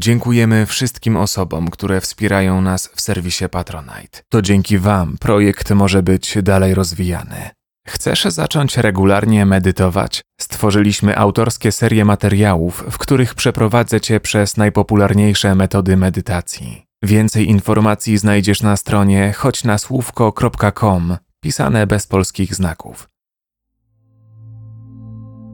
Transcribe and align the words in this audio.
Dziękujemy 0.00 0.66
wszystkim 0.66 1.16
osobom, 1.16 1.70
które 1.70 2.00
wspierają 2.00 2.60
nas 2.60 2.90
w 2.94 3.00
serwisie 3.00 3.44
Patronite. 3.50 4.20
To 4.28 4.42
dzięki 4.42 4.78
Wam 4.78 5.16
projekt 5.20 5.70
może 5.70 6.02
być 6.02 6.38
dalej 6.42 6.74
rozwijany. 6.74 7.50
Chcesz 7.86 8.24
zacząć 8.24 8.76
regularnie 8.76 9.46
medytować? 9.46 10.22
Stworzyliśmy 10.40 11.18
autorskie 11.18 11.72
serie 11.72 12.04
materiałów, 12.04 12.84
w 12.90 12.98
których 12.98 13.34
przeprowadzę 13.34 14.00
Cię 14.00 14.20
przez 14.20 14.56
najpopularniejsze 14.56 15.54
metody 15.54 15.96
medytacji. 15.96 16.82
Więcej 17.02 17.48
informacji 17.48 18.18
znajdziesz 18.18 18.62
na 18.62 18.76
stronie 18.76 19.32
choćnasłówko.com, 19.32 21.16
pisane 21.40 21.86
bez 21.86 22.06
polskich 22.06 22.54
znaków. 22.54 23.08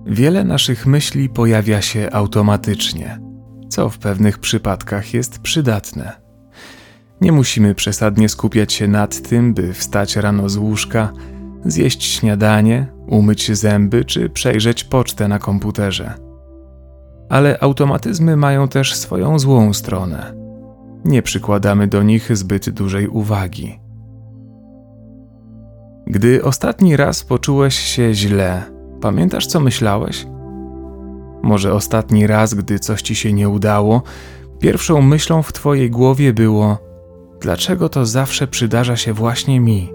Wiele 0.06 0.44
naszych 0.44 0.86
myśli 0.86 1.28
pojawia 1.28 1.82
się 1.82 2.08
automatycznie, 2.12 3.25
co 3.68 3.90
w 3.90 3.98
pewnych 3.98 4.38
przypadkach 4.38 5.14
jest 5.14 5.38
przydatne. 5.38 6.12
Nie 7.20 7.32
musimy 7.32 7.74
przesadnie 7.74 8.28
skupiać 8.28 8.72
się 8.72 8.88
nad 8.88 9.28
tym, 9.28 9.54
by 9.54 9.72
wstać 9.72 10.16
rano 10.16 10.48
z 10.48 10.56
łóżka, 10.56 11.12
zjeść 11.64 12.04
śniadanie, 12.04 12.86
umyć 13.06 13.52
zęby 13.52 14.04
czy 14.04 14.30
przejrzeć 14.30 14.84
pocztę 14.84 15.28
na 15.28 15.38
komputerze. 15.38 16.14
Ale 17.28 17.58
automatyzmy 17.60 18.36
mają 18.36 18.68
też 18.68 18.94
swoją 18.94 19.38
złą 19.38 19.72
stronę. 19.72 20.34
Nie 21.04 21.22
przykładamy 21.22 21.86
do 21.86 22.02
nich 22.02 22.36
zbyt 22.36 22.70
dużej 22.70 23.08
uwagi. 23.08 23.80
Gdy 26.06 26.44
ostatni 26.44 26.96
raz 26.96 27.24
poczułeś 27.24 27.74
się 27.74 28.14
źle, 28.14 28.62
pamiętasz 29.00 29.46
co 29.46 29.60
myślałeś? 29.60 30.26
Może 31.46 31.72
ostatni 31.72 32.26
raz, 32.26 32.54
gdy 32.54 32.78
coś 32.78 33.02
ci 33.02 33.14
się 33.14 33.32
nie 33.32 33.48
udało, 33.48 34.02
pierwszą 34.60 35.02
myślą 35.02 35.42
w 35.42 35.52
twojej 35.52 35.90
głowie 35.90 36.32
było: 36.32 36.78
dlaczego 37.40 37.88
to 37.88 38.06
zawsze 38.06 38.46
przydarza 38.46 38.96
się 38.96 39.12
właśnie 39.12 39.60
mi? 39.60 39.92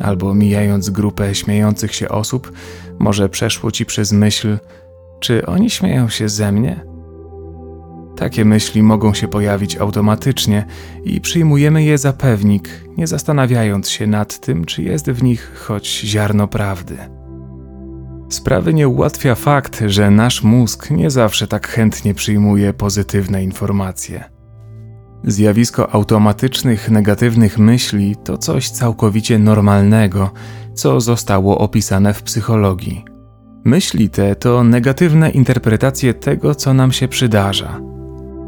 Albo 0.00 0.34
mijając 0.34 0.90
grupę 0.90 1.34
śmiejących 1.34 1.94
się 1.94 2.08
osób, 2.08 2.52
może 2.98 3.28
przeszło 3.28 3.70
ci 3.70 3.86
przez 3.86 4.12
myśl: 4.12 4.58
czy 5.20 5.46
oni 5.46 5.70
śmieją 5.70 6.08
się 6.08 6.28
ze 6.28 6.52
mnie? 6.52 6.84
Takie 8.16 8.44
myśli 8.44 8.82
mogą 8.82 9.14
się 9.14 9.28
pojawić 9.28 9.76
automatycznie 9.76 10.66
i 11.04 11.20
przyjmujemy 11.20 11.84
je 11.84 11.98
za 11.98 12.12
pewnik, 12.12 12.68
nie 12.96 13.06
zastanawiając 13.06 13.88
się 13.90 14.06
nad 14.06 14.40
tym, 14.40 14.64
czy 14.64 14.82
jest 14.82 15.10
w 15.10 15.22
nich 15.22 15.52
choć 15.66 16.00
ziarno 16.00 16.48
prawdy. 16.48 16.96
Sprawy 18.28 18.74
nie 18.74 18.88
ułatwia 18.88 19.34
fakt, 19.34 19.82
że 19.86 20.10
nasz 20.10 20.42
mózg 20.42 20.90
nie 20.90 21.10
zawsze 21.10 21.46
tak 21.46 21.68
chętnie 21.68 22.14
przyjmuje 22.14 22.72
pozytywne 22.72 23.44
informacje. 23.44 24.24
Zjawisko 25.24 25.94
automatycznych, 25.94 26.90
negatywnych 26.90 27.58
myśli 27.58 28.16
to 28.24 28.38
coś 28.38 28.70
całkowicie 28.70 29.38
normalnego, 29.38 30.30
co 30.74 31.00
zostało 31.00 31.58
opisane 31.58 32.14
w 32.14 32.22
psychologii. 32.22 33.04
Myśli 33.64 34.10
te 34.10 34.36
to 34.36 34.64
negatywne 34.64 35.30
interpretacje 35.30 36.14
tego, 36.14 36.54
co 36.54 36.74
nam 36.74 36.92
się 36.92 37.08
przydarza. 37.08 37.80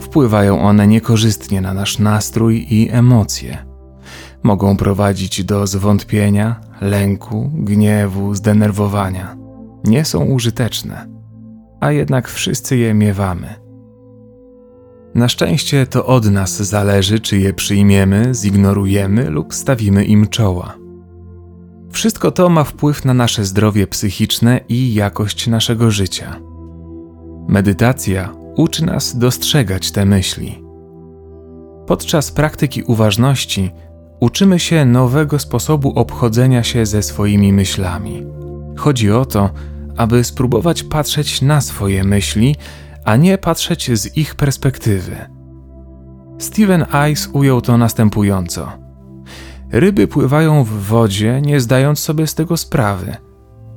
Wpływają 0.01 0.63
one 0.63 0.87
niekorzystnie 0.87 1.61
na 1.61 1.75
nasz 1.75 1.99
nastrój 1.99 2.67
i 2.71 2.89
emocje. 2.91 3.67
Mogą 4.43 4.77
prowadzić 4.77 5.45
do 5.45 5.67
zwątpienia, 5.67 6.61
lęku, 6.81 7.51
gniewu, 7.55 8.35
zdenerwowania. 8.35 9.46
Nie 9.85 10.05
są 10.05 10.25
użyteczne, 10.25 11.09
a 11.81 11.93
jednak 11.93 12.29
wszyscy 12.29 12.77
je 12.77 12.95
miewamy. 12.95 13.55
Na 15.15 15.29
szczęście 15.29 15.87
to 15.87 16.07
od 16.07 16.31
nas 16.31 16.63
zależy, 16.63 17.21
czy 17.21 17.39
je 17.39 17.55
przyjmiemy, 17.55 18.35
zignorujemy 18.35 19.31
lub 19.31 19.55
stawimy 19.55 20.05
im 20.05 20.29
czoła. 20.29 20.77
Wszystko 21.91 22.31
to 22.31 22.49
ma 22.49 22.65
wpływ 22.65 23.05
na 23.05 23.15
nasze 23.15 23.45
zdrowie 23.45 23.87
psychiczne 23.87 24.61
i 24.69 24.95
jakość 24.95 25.47
naszego 25.47 25.91
życia. 25.91 26.41
Medytacja 27.49 28.33
uczy 28.57 28.87
nas 28.87 29.19
dostrzegać 29.19 29.93
te 29.93 30.05
myśli. 30.05 30.63
Podczas 31.87 32.31
praktyki 32.31 32.83
uważności 32.83 33.71
uczymy 34.21 34.59
się 34.59 34.85
nowego 34.85 35.39
sposobu 35.39 35.91
obchodzenia 35.91 36.63
się 36.63 36.87
ze 36.87 37.03
swoimi 37.03 37.53
myślami. 37.53 38.27
Chodzi 38.77 39.11
o 39.11 39.25
to, 39.25 39.51
aby 39.97 40.25
spróbować 40.25 40.83
patrzeć 40.83 41.43
na 41.43 41.61
swoje 41.61 42.05
myśli, 42.05 42.57
a 43.05 43.17
nie 43.17 43.39
patrzeć 43.39 43.99
z 44.01 44.17
ich 44.17 44.35
perspektywy. 44.35 45.17
Steven 46.39 46.87
Ice 47.13 47.31
ujął 47.33 47.61
to 47.61 47.79
następująco: 47.79 48.73
Ryby 49.73 50.09
pływają 50.09 50.65
w 50.65 50.69
wodzie, 50.69 51.41
nie 51.41 51.61
zdając 51.61 51.99
sobie 51.99 52.27
z 52.27 52.35
tego 52.35 52.57
sprawy. 52.57 53.17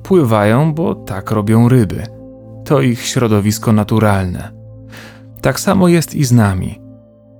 Pływają, 0.02 0.74
bo 0.74 0.94
tak 0.94 1.30
robią 1.30 1.68
ryby. 1.68 2.06
To 2.64 2.80
ich 2.80 3.02
środowisko 3.02 3.72
naturalne. 3.72 4.52
Tak 5.40 5.60
samo 5.60 5.88
jest 5.88 6.14
i 6.14 6.24
z 6.24 6.32
nami. 6.32 6.80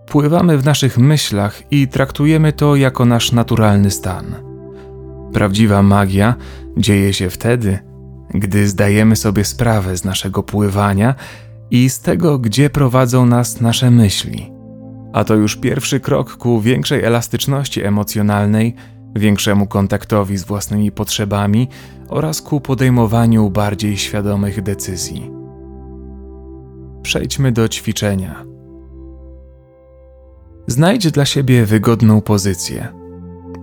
Pływamy 0.07 0.59
w 0.59 0.65
naszych 0.65 0.99
myślach 0.99 1.73
i 1.73 1.89
traktujemy 1.89 2.53
to 2.53 2.77
jako 2.77 3.05
nasz 3.05 3.33
naturalny 3.33 3.91
stan. 3.91 4.50
Prawdziwa 5.33 5.83
magia 5.83 6.35
dzieje 6.77 7.13
się 7.13 7.31
wtedy, 7.31 7.79
gdy 8.35 8.69
zdajemy 8.69 9.17
sobie 9.17 9.45
sprawę 9.45 9.97
z 9.97 10.05
naszego 10.05 10.43
pływania 10.43 11.15
i 11.71 11.91
z 11.91 12.01
tego, 12.01 12.39
gdzie 12.39 12.71
prowadzą 12.71 13.27
nas 13.27 13.61
nasze 13.61 13.91
myśli. 13.91 14.53
A 15.13 15.25
to 15.25 15.35
już 15.35 15.57
pierwszy 15.57 16.01
krok 16.01 16.37
ku 16.37 16.61
większej 16.61 17.05
elastyczności 17.05 17.83
emocjonalnej, 17.83 18.75
większemu 19.17 19.67
kontaktowi 19.67 20.37
z 20.37 20.45
własnymi 20.45 20.93
potrzebami 20.93 21.69
oraz 22.09 22.43
ku 22.43 22.61
podejmowaniu 22.61 23.51
bardziej 23.51 23.97
świadomych 23.97 24.63
decyzji. 24.63 25.31
Przejdźmy 27.03 27.53
do 27.53 27.69
ćwiczenia. 27.69 28.45
Znajdź 30.67 31.11
dla 31.11 31.25
siebie 31.25 31.67
wygodną 31.67 32.21
pozycję, 32.21 32.89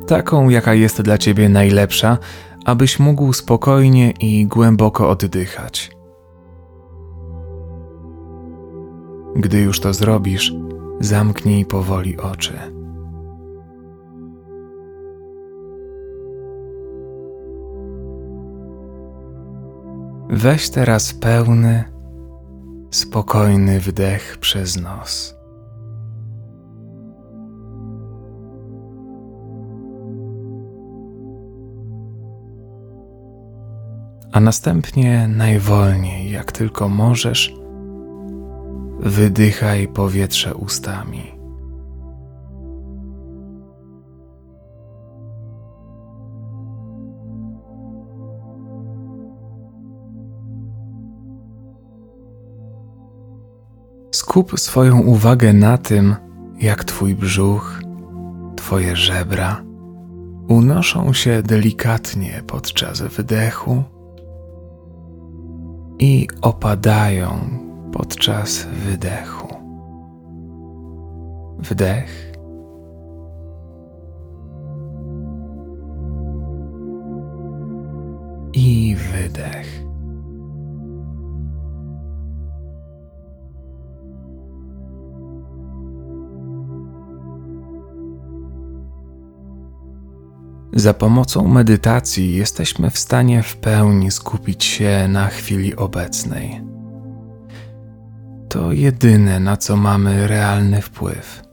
taką 0.07 0.49
jaka 0.49 0.73
jest 0.73 1.01
dla 1.01 1.17
ciebie 1.17 1.49
najlepsza, 1.49 2.17
abyś 2.65 2.99
mógł 2.99 3.33
spokojnie 3.33 4.11
i 4.11 4.47
głęboko 4.47 5.09
oddychać. 5.09 5.91
Gdy 9.35 9.59
już 9.61 9.79
to 9.79 9.93
zrobisz, 9.93 10.53
zamknij 10.99 11.65
powoli 11.65 12.17
oczy. 12.17 12.53
Weź 20.29 20.69
teraz 20.69 21.13
pełny, 21.13 21.83
spokojny 22.91 23.79
wdech 23.79 24.37
przez 24.37 24.81
nos. 24.81 25.36
A 34.31 34.39
następnie 34.39 35.27
najwolniej, 35.27 36.31
jak 36.31 36.51
tylko 36.51 36.89
możesz, 36.89 37.53
wydychaj 38.99 39.87
powietrze 39.87 40.55
ustami. 40.55 41.37
Skup 54.11 54.59
swoją 54.59 55.01
uwagę 55.01 55.53
na 55.53 55.77
tym, 55.77 56.15
jak 56.59 56.83
Twój 56.83 57.15
brzuch, 57.15 57.81
Twoje 58.55 58.95
żebra 58.95 59.63
unoszą 60.47 61.13
się 61.13 61.43
delikatnie 61.43 62.43
podczas 62.47 63.01
wydechu 63.01 63.83
i 65.99 66.27
opadają 66.41 67.39
podczas 67.93 68.65
wydechu. 68.65 69.47
Wdech. 71.59 72.33
I 78.53 78.95
wydech. 78.95 79.86
Za 90.73 90.93
pomocą 90.93 91.47
medytacji 91.47 92.35
jesteśmy 92.35 92.89
w 92.89 92.99
stanie 92.99 93.43
w 93.43 93.57
pełni 93.57 94.11
skupić 94.11 94.63
się 94.63 95.07
na 95.09 95.27
chwili 95.27 95.75
obecnej. 95.75 96.61
To 98.49 98.71
jedyne, 98.71 99.39
na 99.39 99.57
co 99.57 99.75
mamy 99.77 100.27
realny 100.27 100.81
wpływ. 100.81 101.43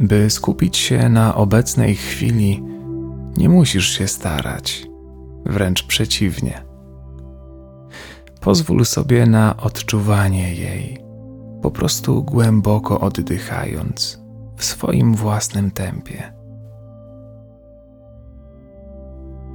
By 0.00 0.30
skupić 0.30 0.76
się 0.76 1.08
na 1.08 1.34
obecnej 1.34 1.94
chwili, 1.94 2.62
nie 3.36 3.48
musisz 3.48 3.98
się 3.98 4.08
starać, 4.08 4.86
wręcz 5.46 5.86
przeciwnie. 5.86 6.62
Pozwól 8.40 8.84
sobie 8.84 9.26
na 9.26 9.56
odczuwanie 9.56 10.54
jej, 10.54 10.98
po 11.62 11.70
prostu 11.70 12.22
głęboko 12.22 13.00
oddychając 13.00 14.20
w 14.56 14.64
swoim 14.64 15.14
własnym 15.14 15.70
tempie. 15.70 16.37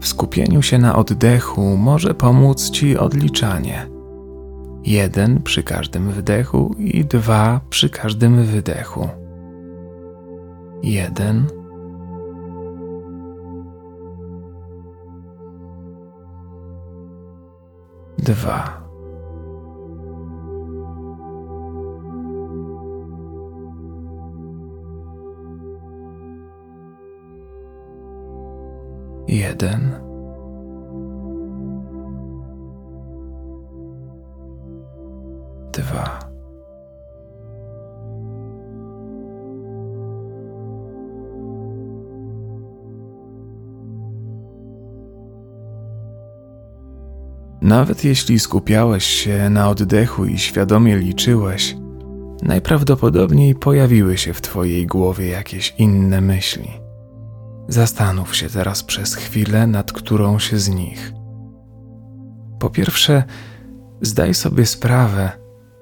W 0.04 0.08
skupieniu 0.08 0.62
się 0.62 0.78
na 0.78 0.96
oddechu 0.96 1.78
może 1.78 2.14
pomóc 2.14 2.70
ci 2.70 2.98
odliczanie. 2.98 3.88
Jeden 4.86 5.42
przy 5.42 5.64
każdym 5.64 6.12
wdechu 6.12 6.76
i 6.78 7.06
dwa 7.06 7.62
przy 7.70 7.90
każdym 7.90 8.44
wydechu. 8.44 9.10
Jeden. 10.84 11.46
Dwa. 18.18 18.83
Jeden. 29.34 29.92
Dwa. 35.74 36.20
Nawet 47.62 48.04
jeśli 48.04 48.40
skupiałeś 48.40 49.04
się 49.04 49.50
na 49.50 49.70
oddechu 49.70 50.26
i 50.26 50.38
świadomie 50.38 50.98
liczyłeś, 50.98 51.76
najprawdopodobniej 52.42 53.56
pojawiły 53.56 54.18
się 54.18 54.34
w 54.34 54.42
Twojej 54.42 54.88
głowie 54.88 55.28
jakieś 55.28 55.74
inne 55.78 56.22
myśli. 56.22 56.83
Zastanów 57.68 58.36
się 58.36 58.50
teraz 58.50 58.84
przez 58.84 59.16
chwilę 59.16 59.68
nad 59.68 59.92
którąś 59.92 60.52
z 60.52 60.70
nich. 60.70 61.14
Po 62.60 62.70
pierwsze, 62.70 63.24
zdaj 64.02 64.34
sobie 64.34 64.66
sprawę, 64.66 65.32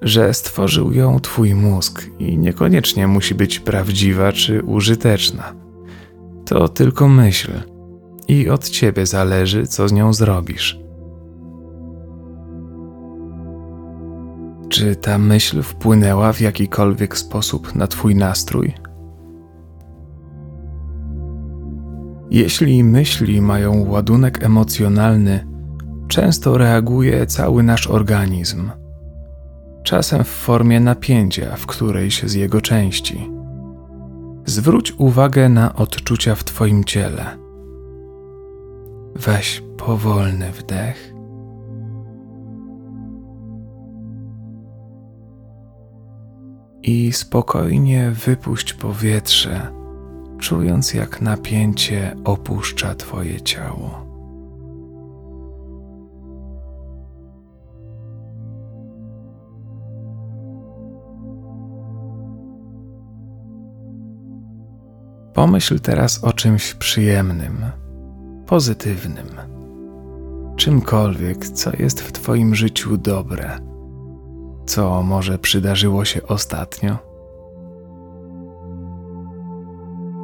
że 0.02 0.34
stworzył 0.34 0.92
ją 0.92 1.20
Twój 1.20 1.56
mózg 1.56 2.06
i 2.20 2.38
niekoniecznie 2.38 3.08
musi 3.08 3.36
być 3.36 3.60
prawdziwa 3.60 4.32
czy 4.32 4.64
użyteczna. 4.64 5.54
To 6.46 6.68
tylko 6.68 7.08
myśl 7.08 7.52
i 8.28 8.50
od 8.50 8.70
Ciebie 8.70 9.06
zależy, 9.06 9.68
co 9.68 9.88
z 9.88 9.92
nią 9.92 10.14
zrobisz. 10.14 10.80
Czy 14.70 14.96
ta 14.96 15.18
myśl 15.18 15.62
wpłynęła 15.62 16.34
w 16.34 16.42
jakikolwiek 16.42 17.18
sposób 17.18 17.76
na 17.76 17.88
Twój 17.88 18.16
nastrój 18.16 18.74
Jeśli 22.32 22.84
myśli 22.84 23.42
mają 23.42 23.90
ładunek 23.90 24.44
emocjonalny, 24.44 25.48
często 26.08 26.58
reaguje 26.58 27.26
cały 27.26 27.64
nasz 27.64 27.88
organizm, 27.88 28.72
czasem 29.84 30.24
w 30.24 30.28
formie 30.28 30.80
napięcia 30.80 31.56
w 31.56 31.66
którejś 31.66 32.24
z 32.24 32.34
jego 32.34 32.62
części. 32.62 33.32
Zwróć 34.46 34.94
uwagę 34.98 35.50
na 35.50 35.76
odczucia 35.76 36.36
w 36.36 36.44
Twoim 36.44 36.84
ciele. 36.84 37.38
Weź 39.16 39.64
powolny 39.78 40.52
wdech. 40.52 41.14
I 46.84 47.12
spokojnie 47.12 48.12
wypuść 48.12 48.74
powietrze 48.74 49.81
czując 50.42 50.94
jak 50.94 51.22
napięcie 51.22 52.16
opuszcza 52.24 52.96
Twoje 52.96 53.42
ciało. 53.42 54.12
Pomyśl 65.34 65.80
teraz 65.80 66.24
o 66.24 66.34
czymś 66.34 66.74
przyjemnym, 66.74 67.66
pozytywnym, 68.46 69.28
czymkolwiek, 70.56 71.46
co 71.46 71.72
jest 71.80 72.02
w 72.02 72.12
Twoim 72.12 72.56
życiu 72.56 72.98
dobre, 72.98 73.60
co 74.66 75.04
może 75.04 75.40
przydarzyło 75.40 76.06
się 76.06 76.24
ostatnio 76.28 77.11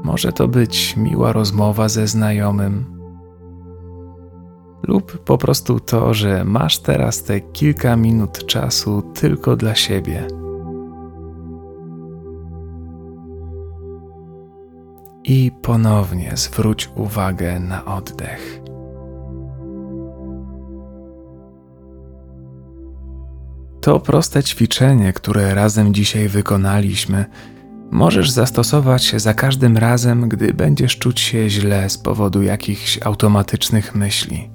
Może 0.03 0.33
to 0.33 0.47
być 0.47 0.97
miła 0.97 1.33
rozmowa 1.33 1.89
ze 1.89 2.07
znajomym, 2.07 2.97
lub 4.87 5.17
po 5.17 5.37
prostu 5.37 5.79
to, 5.79 6.13
że 6.13 6.43
masz 6.45 6.79
teraz 6.79 7.23
te 7.23 7.41
kilka 7.41 7.95
minut 7.95 8.45
czasu 8.45 9.01
tylko 9.01 9.55
dla 9.55 9.75
siebie. 9.75 10.27
I 15.23 15.51
ponownie 15.61 16.31
zwróć 16.35 16.89
uwagę 16.95 17.59
na 17.59 17.85
oddech. 17.85 18.61
To 23.81 23.99
proste 23.99 24.43
ćwiczenie, 24.43 25.13
które 25.13 25.55
razem 25.55 25.93
dzisiaj 25.93 26.27
wykonaliśmy, 26.27 27.25
możesz 27.91 28.31
zastosować 28.31 29.13
za 29.17 29.33
każdym 29.33 29.77
razem, 29.77 30.29
gdy 30.29 30.53
będziesz 30.53 30.97
czuć 30.97 31.19
się 31.19 31.49
źle 31.49 31.89
z 31.89 31.97
powodu 31.97 32.41
jakichś 32.41 32.99
automatycznych 33.01 33.95
myśli. 33.95 34.49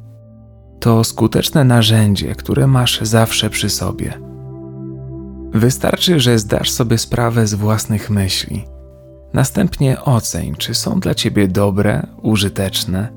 To 0.81 1.05
skuteczne 1.05 1.65
narzędzie, 1.65 2.35
które 2.35 2.67
masz 2.67 3.01
zawsze 3.01 3.51
przy 3.51 3.71
sobie. 3.71 4.15
Wystarczy, 5.55 6.21
że 6.21 6.39
zdasz 6.39 6.71
sobie 6.71 6.99
sprawę 6.99 7.47
z 7.47 7.55
własnych 7.55 8.11
myśli. 8.11 8.65
Następnie 9.33 10.01
oceń, 10.01 10.55
czy 10.59 10.75
są 10.75 11.01
dla 11.01 11.15
ciebie 11.15 11.49
dobre, 11.49 12.07
użyteczne. 12.23 13.13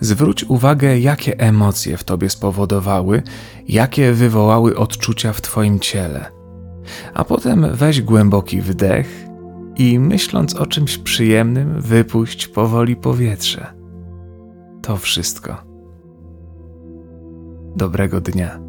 Zwróć 0.00 0.44
uwagę, 0.44 0.98
jakie 0.98 1.38
emocje 1.38 1.96
w 1.96 2.04
tobie 2.04 2.30
spowodowały, 2.30 3.22
jakie 3.68 4.12
wywołały 4.12 4.76
odczucia 4.76 5.32
w 5.32 5.40
twoim 5.40 5.80
ciele. 5.80 6.24
A 7.14 7.24
potem 7.24 7.66
weź 7.72 8.02
głęboki 8.02 8.60
wdech 8.60 9.25
i 9.76 9.98
myśląc 9.98 10.54
o 10.54 10.66
czymś 10.66 10.98
przyjemnym, 10.98 11.80
wypuść 11.80 12.48
powoli 12.48 12.96
powietrze. 12.96 13.74
To 14.82 14.96
wszystko. 14.96 15.56
Dobrego 17.76 18.20
dnia. 18.20 18.65